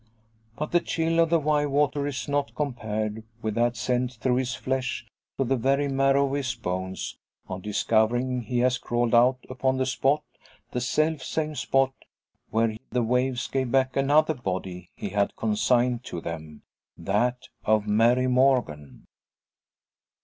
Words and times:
But 0.55 0.71
the 0.71 0.79
chill 0.79 1.19
of 1.19 1.29
the 1.29 1.37
Wye's 1.37 1.67
water 1.67 2.07
is 2.07 2.27
nought 2.27 2.55
compared 2.55 3.23
with 3.43 3.53
that 3.53 3.77
sent 3.77 4.13
through 4.13 4.37
his 4.37 4.55
flesh, 4.55 5.05
to 5.37 5.43
the 5.43 5.55
very 5.55 5.87
marrow 5.87 6.25
of 6.25 6.33
his 6.33 6.55
bones, 6.55 7.19
on 7.47 7.61
discovering 7.61 8.41
he 8.41 8.57
has 8.65 8.79
crawled 8.79 9.13
out 9.13 9.37
upon 9.47 9.77
the 9.77 9.85
spot 9.85 10.23
the 10.71 10.81
self 10.81 11.21
same 11.21 11.53
spot 11.53 11.93
where 12.49 12.77
the 12.89 13.03
waves 13.03 13.47
gave 13.47 13.69
back 13.71 13.95
another 13.95 14.33
body 14.33 14.89
he 14.95 15.09
had 15.09 15.35
consigned 15.35 16.03
to 16.05 16.19
them 16.19 16.63
that 16.97 17.49
of 17.63 17.85
Mary 17.85 18.25
Morgan! 18.25 19.05